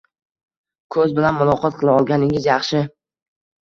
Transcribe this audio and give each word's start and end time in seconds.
Ko‘z 0.95 1.13
bilan 1.21 1.39
muloqot 1.43 1.79
qila 1.83 1.97
olganingiz 2.01 2.53
yaxshi 2.53 2.87